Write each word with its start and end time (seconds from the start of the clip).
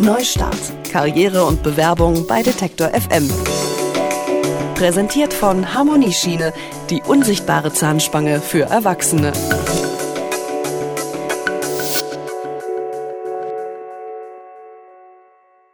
Neustart. 0.00 0.56
Karriere 0.90 1.44
und 1.44 1.62
Bewerbung 1.62 2.26
bei 2.26 2.42
Detektor 2.42 2.88
FM. 2.88 3.30
Präsentiert 4.74 5.34
von 5.34 5.74
Harmonieschiene, 5.74 6.54
die 6.88 7.02
unsichtbare 7.02 7.70
Zahnspange 7.70 8.40
für 8.40 8.62
Erwachsene. 8.62 9.32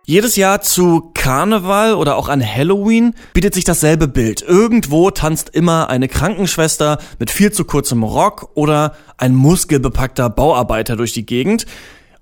Jedes 0.08 0.36
Jahr 0.36 0.60
zu 0.60 1.10
Karneval 1.14 1.94
oder 1.94 2.16
auch 2.16 2.28
an 2.28 2.40
Halloween 2.40 3.14
bietet 3.32 3.54
sich 3.54 3.64
dasselbe 3.64 4.06
Bild. 4.06 4.40
Irgendwo 4.42 5.10
tanzt 5.10 5.50
immer 5.50 5.88
eine 5.88 6.06
Krankenschwester 6.06 6.98
mit 7.18 7.30
viel 7.30 7.52
zu 7.52 7.64
kurzem 7.64 8.04
Rock 8.04 8.50
oder 8.54 8.94
ein 9.18 9.34
muskelbepackter 9.34 10.30
Bauarbeiter 10.30 10.94
durch 10.94 11.12
die 11.12 11.26
Gegend. 11.26 11.66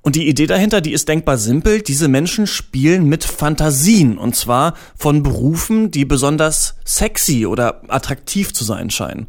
Und 0.04 0.16
die 0.16 0.28
Idee 0.28 0.46
dahinter, 0.46 0.82
die 0.82 0.92
ist 0.92 1.08
denkbar 1.08 1.38
simpel. 1.38 1.80
Diese 1.80 2.08
Menschen 2.08 2.46
spielen 2.46 3.06
mit 3.06 3.24
Fantasien 3.24 4.18
und 4.18 4.36
zwar 4.36 4.74
von 4.94 5.22
Berufen, 5.22 5.90
die 5.90 6.04
besonders 6.04 6.74
sexy 6.84 7.46
oder 7.46 7.80
attraktiv 7.88 8.52
zu 8.52 8.64
sein 8.64 8.90
scheinen. 8.90 9.28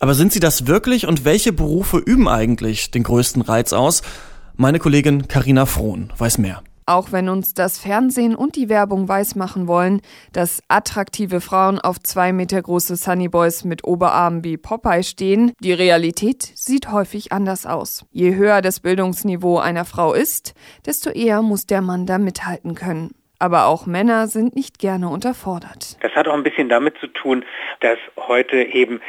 Aber 0.00 0.14
sind 0.14 0.32
sie 0.32 0.40
das 0.40 0.66
wirklich 0.66 1.06
und 1.06 1.26
welche 1.26 1.52
Berufe 1.52 1.98
üben 1.98 2.28
eigentlich 2.28 2.90
den 2.90 3.02
größten 3.02 3.42
Reiz 3.42 3.74
aus? 3.74 4.00
Meine 4.56 4.78
Kollegin 4.78 5.28
Karina 5.28 5.66
Frohn 5.66 6.10
weiß 6.16 6.38
mehr. 6.38 6.62
Auch 6.88 7.10
wenn 7.10 7.28
uns 7.28 7.52
das 7.52 7.80
Fernsehen 7.80 8.36
und 8.36 8.54
die 8.54 8.68
Werbung 8.68 9.08
weismachen 9.08 9.66
wollen, 9.66 10.00
dass 10.32 10.62
attraktive 10.68 11.40
Frauen 11.40 11.80
auf 11.80 11.98
zwei 11.98 12.32
Meter 12.32 12.62
große 12.62 12.94
Sunnyboys 12.94 13.64
mit 13.64 13.82
Oberarmen 13.82 14.44
wie 14.44 14.56
Popeye 14.56 15.02
stehen, 15.02 15.52
die 15.58 15.72
Realität 15.72 16.44
sieht 16.54 16.92
häufig 16.92 17.32
anders 17.32 17.66
aus. 17.66 18.06
Je 18.12 18.36
höher 18.36 18.62
das 18.62 18.78
Bildungsniveau 18.78 19.58
einer 19.58 19.84
Frau 19.84 20.14
ist, 20.14 20.54
desto 20.86 21.10
eher 21.10 21.42
muss 21.42 21.66
der 21.66 21.82
Mann 21.82 22.06
da 22.06 22.18
mithalten 22.18 22.76
können. 22.76 23.16
Aber 23.40 23.66
auch 23.66 23.86
Männer 23.86 24.28
sind 24.28 24.54
nicht 24.54 24.78
gerne 24.78 25.08
unterfordert. 25.08 25.96
Das 26.00 26.12
hat 26.14 26.28
auch 26.28 26.34
ein 26.34 26.44
bisschen 26.44 26.68
damit 26.68 26.96
zu 26.98 27.08
tun, 27.08 27.44
dass 27.80 27.98
heute 28.16 28.62
eben 28.62 29.00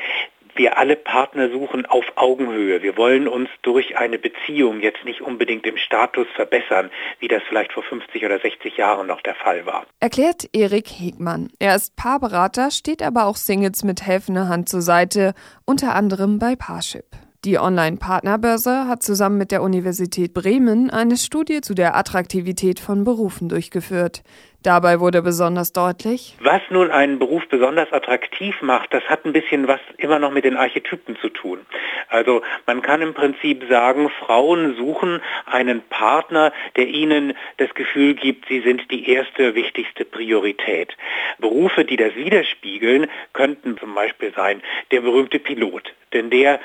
wir 0.58 0.78
alle 0.78 0.96
Partner 0.96 1.50
suchen 1.50 1.86
auf 1.86 2.06
Augenhöhe. 2.16 2.82
Wir 2.82 2.98
wollen 2.98 3.28
uns 3.28 3.50
durch 3.62 3.98
eine 3.98 4.18
Beziehung 4.18 4.82
jetzt 4.82 5.04
nicht 5.06 5.22
unbedingt 5.22 5.66
im 5.66 5.78
Status 5.78 6.28
verbessern, 6.36 6.90
wie 7.20 7.28
das 7.28 7.44
vielleicht 7.48 7.74
vor 7.74 7.84
50 7.84 8.26
oder 8.26 8.40
60 8.40 8.78
Jahren 8.78 9.08
noch 9.08 9.22
der 9.22 9.36
Fall 9.36 9.66
war. 9.66 9.86
Erklärt 10.00 10.50
Erik 10.54 10.88
Hegmann. 10.88 11.50
Er 11.60 11.76
ist 11.76 11.96
Paarberater, 11.96 12.72
steht 12.72 13.02
aber 13.02 13.26
auch 13.26 13.36
Singles 13.36 13.84
mit 13.84 14.06
helfender 14.06 14.50
Hand 14.50 14.70
zur 14.70 14.82
Seite, 14.82 15.34
unter 15.66 15.96
anderem 15.96 16.40
bei 16.40 16.56
Parship. 16.56 17.27
Die 17.48 17.60
Online-Partnerbörse 17.60 18.90
hat 18.90 19.04
zusammen 19.04 19.38
mit 19.38 19.54
der 19.54 19.62
Universität 19.62 20.34
Bremen 20.34 20.90
eine 20.90 21.16
Studie 21.16 21.62
zu 21.62 21.76
der 21.76 21.96
Attraktivität 21.96 22.78
von 22.78 23.06
Berufen 23.06 23.48
durchgeführt. 23.48 24.22
Dabei 24.64 25.00
wurde 25.00 25.22
besonders 25.22 25.72
deutlich, 25.72 26.36
was 26.42 26.62
nun 26.72 26.92
einen 26.92 27.20
Beruf 27.20 27.48
besonders 27.48 27.94
attraktiv 27.94 28.62
macht, 28.62 28.94
das 28.94 29.02
hat 29.04 29.24
ein 29.24 29.32
bisschen 29.32 29.66
was 29.70 29.80
immer 29.98 30.20
noch 30.20 30.32
mit 30.32 30.44
den 30.44 30.58
Archetypen 30.58 31.16
zu 31.22 31.30
tun. 31.30 31.60
Also 32.10 32.42
man 32.66 32.82
kann 32.82 33.02
im 33.02 33.14
Prinzip 33.14 33.64
sagen, 33.70 34.10
Frauen 34.10 34.76
suchen 34.76 35.22
einen 35.46 35.82
Partner, 35.84 36.52
der 36.76 36.90
ihnen 36.90 37.34
das 37.56 37.74
Gefühl 37.76 38.16
gibt, 38.16 38.50
sie 38.50 38.60
sind 38.60 38.92
die 38.92 39.10
erste 39.10 39.56
wichtigste 39.56 40.04
Priorität. 40.04 40.98
Berufe, 41.40 41.86
die 41.86 41.96
das 41.96 42.14
widerspiegeln, 42.16 43.08
könnten 43.32 43.78
zum 43.78 43.96
Beispiel 43.96 44.34
sein 44.36 44.62
der 44.92 45.00
berühmte 45.00 45.40
Pilot. 45.40 45.94
Denn 46.14 46.30
der 46.30 46.60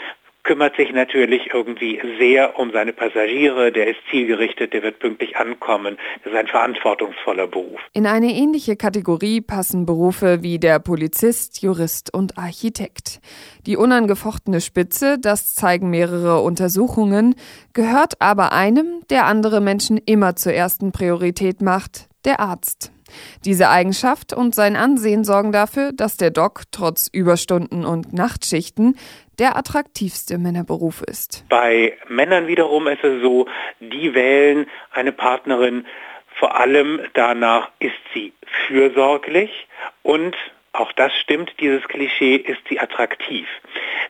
kümmert 0.45 0.77
sich 0.77 0.93
natürlich 0.93 1.53
irgendwie 1.55 2.01
sehr 2.19 2.59
um 2.59 2.73
seine 2.73 2.93
Passagiere, 2.93 3.73
der 3.73 3.89
ist 3.89 3.99
zielgerichtet, 4.11 4.73
der 4.73 4.83
wird 4.83 4.99
pünktlich 4.99 5.37
ankommen. 5.37 5.99
Das 6.25 6.33
ist 6.33 6.39
ein 6.39 6.47
verantwortungsvoller 6.47 7.47
Beruf. 7.47 7.81
In 7.93 8.07
eine 8.07 8.33
ähnliche 8.33 8.77
Kategorie 8.77 9.41
passen 9.41 9.87
Berufe 9.87 10.43
wie 10.43 10.59
der 10.59 10.79
Polizist, 10.79 11.63
Jurist 11.63 12.13
und 12.13 12.39
Architekt. 12.39 13.21
Die 13.67 13.77
unangefochtene 13.77 14.61
Spitze, 14.61 15.19
das 15.19 15.55
zeigen 15.55 15.91
mehrere 15.91 16.41
Untersuchungen, 16.41 17.35
gehört 17.73 18.21
aber 18.21 18.53
einem, 18.53 19.03
der 19.11 19.27
andere 19.27 19.61
Menschen 19.61 19.99
immer 19.99 20.37
zur 20.37 20.53
ersten 20.53 20.93
Priorität 20.93 21.63
macht, 21.63 22.09
der 22.25 22.41
Arzt. 22.41 22.92
Diese 23.45 23.69
Eigenschaft 23.69 24.33
und 24.33 24.55
sein 24.55 24.77
Ansehen 24.77 25.25
sorgen 25.25 25.53
dafür, 25.53 25.93
dass 25.93 26.17
der 26.17 26.31
Doc 26.31 26.63
trotz 26.71 27.09
Überstunden 27.13 27.85
und 27.85 28.13
Nachtschichten 28.13 28.97
der 29.39 29.57
attraktivste 29.57 30.39
Männerberuf 30.39 31.03
ist. 31.03 31.45
Bei 31.49 31.97
Männern 32.09 32.47
wiederum 32.47 32.87
ist 32.87 33.03
es 33.03 33.23
so, 33.23 33.47
die 33.81 34.15
wählen 34.15 34.67
eine 34.91 35.13
Partnerin 35.13 35.87
vor 36.39 36.59
allem 36.59 37.01
danach, 37.15 37.71
ist 37.79 37.93
sie 38.15 38.33
fürsorglich 38.67 39.51
und 40.03 40.37
auch 40.73 40.93
das 40.93 41.13
stimmt, 41.17 41.53
dieses 41.61 41.83
Klischee, 41.85 42.37
ist 42.37 42.61
sie 42.69 42.81
attraktiv. 42.81 43.47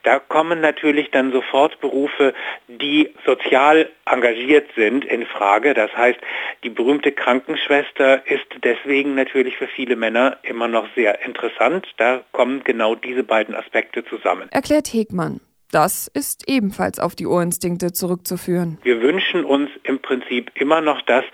Da 0.04 0.18
kommen 0.18 0.60
natürlich 0.60 1.10
dann 1.10 1.32
sofort 1.32 1.80
Berufe, 1.80 2.34
die 2.68 3.10
sozial 3.26 3.90
engagiert 4.04 4.68
sind, 4.76 5.04
in 5.04 5.26
Frage. 5.26 5.74
Das 5.74 5.94
heißt, 5.96 6.18
die 6.62 6.70
berühmte 6.70 7.12
Krankenschwester 7.12 8.26
ist 8.26 8.46
deswegen 8.62 9.14
natürlich 9.14 9.56
für 9.56 9.68
viele 9.68 9.96
Männer 9.96 10.38
immer 10.42 10.68
noch 10.68 10.86
sehr 10.94 11.24
interessant. 11.24 11.86
Da 11.96 12.22
kommen 12.32 12.62
genau 12.64 12.94
diese 12.94 13.24
beiden 13.24 13.54
Aspekte 13.54 14.04
zusammen. 14.04 14.48
Erklärt 14.50 14.92
Hegmann. 14.92 15.40
Das 15.72 16.06
ist 16.08 16.50
ebenfalls 16.50 17.00
auf 17.00 17.14
die 17.14 17.26
Urinstinkte 17.26 17.92
zurückzuführen. 17.92 18.78
Wir 18.82 19.00
wünschen 19.00 19.42
uns 19.42 19.70
im 19.84 20.00
Prinzip 20.00 20.50
immer 20.54 20.82
noch 20.82 21.00
das, 21.00 21.24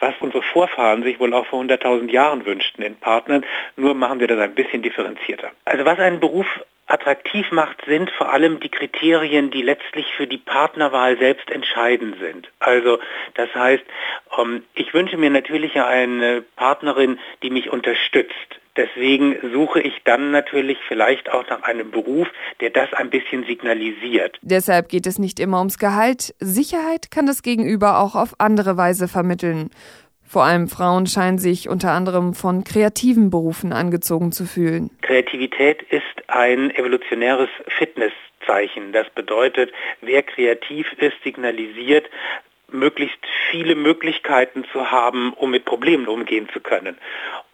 was 0.00 0.12
unsere 0.20 0.42
Vorfahren 0.42 1.02
sich 1.02 1.18
wohl 1.18 1.32
auch 1.32 1.46
vor 1.46 1.62
100.000 1.62 2.10
Jahren 2.10 2.44
wünschten 2.44 2.84
in 2.84 2.96
Partnern, 2.96 3.42
nur 3.76 3.94
machen 3.94 4.20
wir 4.20 4.28
das 4.28 4.38
ein 4.38 4.54
bisschen 4.54 4.82
differenzierter. 4.82 5.50
Also 5.64 5.86
was 5.86 5.98
einen 5.98 6.20
Beruf 6.20 6.46
attraktiv 6.88 7.50
macht, 7.52 7.82
sind 7.86 8.10
vor 8.10 8.30
allem 8.30 8.60
die 8.60 8.68
Kriterien, 8.68 9.50
die 9.50 9.62
letztlich 9.62 10.06
für 10.14 10.26
die 10.26 10.38
Partnerwahl 10.38 11.18
selbst 11.18 11.50
entscheidend 11.50 12.16
sind. 12.20 12.48
Also 12.58 12.98
das 13.32 13.52
heißt, 13.54 13.84
ähm, 14.38 14.62
ich 14.74 14.92
wünsche 14.92 15.16
mir 15.16 15.30
natürlich 15.30 15.80
eine 15.80 16.42
Partnerin, 16.56 17.18
die 17.42 17.48
mich 17.48 17.70
unterstützt. 17.70 18.60
Deswegen 18.76 19.36
suche 19.52 19.80
ich 19.80 19.94
dann 20.04 20.30
natürlich 20.30 20.78
vielleicht 20.86 21.30
auch 21.30 21.48
nach 21.48 21.62
einem 21.62 21.90
Beruf, 21.90 22.28
der 22.60 22.70
das 22.70 22.92
ein 22.92 23.10
bisschen 23.10 23.44
signalisiert. 23.44 24.38
Deshalb 24.42 24.88
geht 24.88 25.06
es 25.06 25.18
nicht 25.18 25.40
immer 25.40 25.58
ums 25.58 25.78
Gehalt. 25.78 26.34
Sicherheit 26.38 27.10
kann 27.10 27.26
das 27.26 27.42
Gegenüber 27.42 27.98
auch 27.98 28.14
auf 28.14 28.34
andere 28.38 28.76
Weise 28.76 29.08
vermitteln. 29.08 29.70
Vor 30.28 30.44
allem 30.44 30.68
Frauen 30.68 31.06
scheinen 31.06 31.38
sich 31.38 31.68
unter 31.68 31.92
anderem 31.92 32.34
von 32.34 32.64
kreativen 32.64 33.30
Berufen 33.30 33.72
angezogen 33.72 34.32
zu 34.32 34.44
fühlen. 34.44 34.90
Kreativität 35.02 35.82
ist 35.82 36.02
ein 36.26 36.70
evolutionäres 36.74 37.48
Fitnesszeichen. 37.68 38.92
Das 38.92 39.08
bedeutet, 39.10 39.72
wer 40.00 40.22
kreativ 40.24 40.92
ist, 40.98 41.14
signalisiert, 41.22 42.10
möglichst 42.72 43.18
viele 43.50 43.76
Möglichkeiten 43.76 44.64
zu 44.72 44.90
haben, 44.90 45.32
um 45.34 45.52
mit 45.52 45.64
Problemen 45.64 46.08
umgehen 46.08 46.48
zu 46.52 46.60
können. 46.60 46.98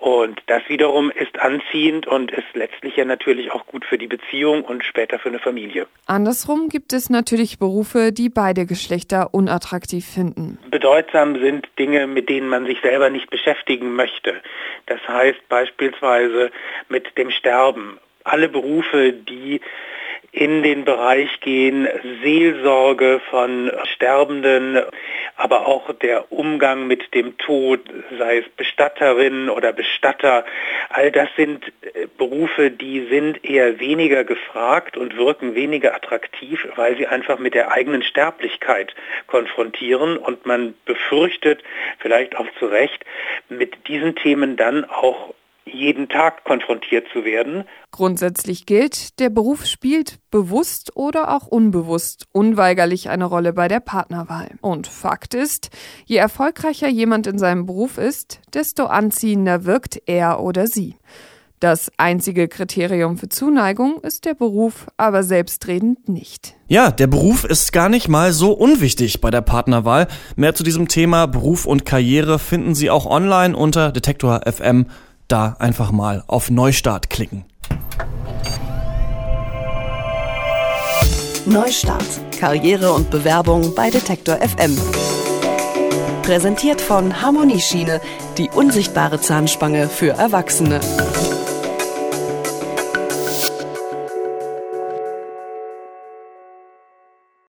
Und 0.02 0.40
das 0.48 0.62
wiederum 0.66 1.12
ist 1.12 1.38
anziehend 1.38 2.08
und 2.08 2.32
ist 2.32 2.48
letztlich 2.54 2.96
ja 2.96 3.04
natürlich 3.04 3.52
auch 3.52 3.64
gut 3.66 3.84
für 3.84 3.98
die 3.98 4.08
Beziehung 4.08 4.64
und 4.64 4.82
später 4.82 5.20
für 5.20 5.28
eine 5.28 5.38
Familie. 5.38 5.86
Andersrum 6.06 6.68
gibt 6.68 6.92
es 6.92 7.08
natürlich 7.08 7.60
Berufe, 7.60 8.10
die 8.10 8.28
beide 8.28 8.66
Geschlechter 8.66 9.32
unattraktiv 9.32 10.04
finden. 10.04 10.58
Bedeutsam 10.72 11.38
sind 11.38 11.68
Dinge, 11.78 12.08
mit 12.08 12.28
denen 12.28 12.48
man 12.48 12.66
sich 12.66 12.80
selber 12.82 13.10
nicht 13.10 13.30
beschäftigen 13.30 13.94
möchte. 13.94 14.42
Das 14.86 14.98
heißt 15.06 15.48
beispielsweise 15.48 16.50
mit 16.88 17.16
dem 17.16 17.30
Sterben. 17.30 18.00
Alle 18.24 18.48
Berufe, 18.48 19.12
die 19.12 19.60
in 20.30 20.62
den 20.62 20.84
Bereich 20.84 21.40
gehen, 21.40 21.86
Seelsorge 22.22 23.20
von 23.30 23.70
Sterbenden, 23.84 24.80
aber 25.36 25.66
auch 25.66 25.92
der 25.94 26.32
Umgang 26.32 26.86
mit 26.86 27.14
dem 27.14 27.36
Tod, 27.36 27.80
sei 28.18 28.38
es 28.38 28.48
Bestatterin 28.56 29.50
oder 29.50 29.72
Bestatter. 29.72 30.44
All 30.88 31.10
das 31.10 31.28
sind 31.36 31.66
äh, 31.82 32.06
Berufe, 32.16 32.70
die 32.70 33.06
sind 33.10 33.44
eher 33.44 33.78
weniger 33.78 34.24
gefragt 34.24 34.96
und 34.96 35.16
wirken 35.16 35.54
weniger 35.54 35.94
attraktiv, 35.94 36.66
weil 36.76 36.96
sie 36.96 37.06
einfach 37.06 37.38
mit 37.38 37.54
der 37.54 37.70
eigenen 37.72 38.02
Sterblichkeit 38.02 38.94
konfrontieren 39.26 40.16
und 40.16 40.46
man 40.46 40.74
befürchtet, 40.86 41.62
vielleicht 41.98 42.36
auch 42.36 42.46
zu 42.58 42.66
Recht, 42.66 43.04
mit 43.50 43.86
diesen 43.86 44.14
Themen 44.16 44.56
dann 44.56 44.84
auch 44.84 45.34
jeden 45.64 46.08
Tag 46.08 46.44
konfrontiert 46.44 47.06
zu 47.12 47.24
werden. 47.24 47.64
Grundsätzlich 47.90 48.66
gilt, 48.66 49.18
der 49.18 49.30
Beruf 49.30 49.66
spielt 49.66 50.18
bewusst 50.30 50.96
oder 50.96 51.34
auch 51.34 51.46
unbewusst 51.46 52.26
unweigerlich 52.32 53.10
eine 53.10 53.24
Rolle 53.24 53.52
bei 53.52 53.68
der 53.68 53.80
Partnerwahl. 53.80 54.50
Und 54.60 54.86
Fakt 54.86 55.34
ist, 55.34 55.70
je 56.04 56.16
erfolgreicher 56.16 56.88
jemand 56.88 57.26
in 57.26 57.38
seinem 57.38 57.66
Beruf 57.66 57.98
ist, 57.98 58.40
desto 58.54 58.84
anziehender 58.84 59.64
wirkt 59.64 60.02
er 60.06 60.40
oder 60.40 60.66
sie. 60.66 60.96
Das 61.62 61.92
einzige 61.96 62.48
Kriterium 62.48 63.16
für 63.16 63.28
Zuneigung 63.28 64.00
ist 64.00 64.24
der 64.24 64.34
Beruf, 64.34 64.88
aber 64.96 65.22
selbstredend 65.22 66.08
nicht. 66.08 66.56
Ja, 66.66 66.90
der 66.90 67.06
Beruf 67.06 67.44
ist 67.44 67.72
gar 67.72 67.88
nicht 67.88 68.08
mal 68.08 68.32
so 68.32 68.50
unwichtig 68.50 69.20
bei 69.20 69.30
der 69.30 69.42
Partnerwahl. 69.42 70.08
Mehr 70.34 70.56
zu 70.56 70.64
diesem 70.64 70.88
Thema 70.88 71.26
Beruf 71.26 71.64
und 71.64 71.86
Karriere 71.86 72.40
finden 72.40 72.74
Sie 72.74 72.90
auch 72.90 73.06
online 73.06 73.56
unter 73.56 73.92
Detektor 73.92 74.40
FM. 74.44 74.86
Da 75.28 75.56
einfach 75.58 75.92
mal 75.92 76.24
auf 76.26 76.50
Neustart 76.50 77.10
klicken. 77.10 77.44
Neustart. 81.46 82.06
Karriere 82.38 82.92
und 82.92 83.10
Bewerbung 83.10 83.74
bei 83.74 83.90
Detektor 83.90 84.36
FM. 84.36 84.76
Präsentiert 86.22 86.80
von 86.80 87.20
Harmonieschiene, 87.20 88.00
die 88.38 88.48
unsichtbare 88.48 89.20
Zahnspange 89.20 89.88
für 89.88 90.10
Erwachsene. 90.10 90.80